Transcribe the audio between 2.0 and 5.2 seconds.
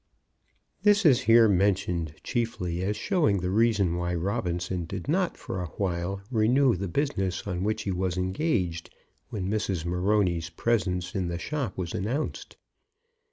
chiefly as showing the reason why Robinson did